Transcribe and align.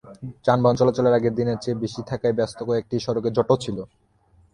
যানবাহন 0.45 0.75
চলাচল 0.79 1.05
আগের 1.09 1.33
দিনের 1.39 1.57
চেয়ে 1.63 1.81
বেশি 1.83 2.01
থাকায় 2.09 2.35
ব্যস্ত 2.37 2.59
কয়েকটি 2.69 2.95
সড়কে 3.05 3.29
জটও 3.37 3.55
ছিল। 3.63 3.77